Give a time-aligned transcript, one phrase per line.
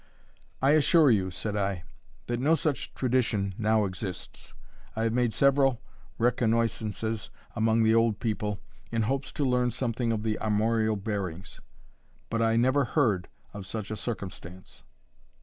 [0.63, 1.83] "I assure you," said I,
[2.25, 4.55] "that no such tradition now exists.
[4.95, 5.79] I have made several
[6.19, 8.59] reconnoissances among the old people,
[8.91, 11.61] in hopes to learn something of the armorial bearings,
[12.31, 14.83] but I never heard of such a circumstance.